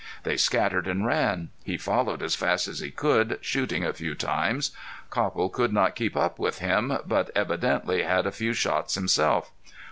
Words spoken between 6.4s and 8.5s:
him, but evidently had a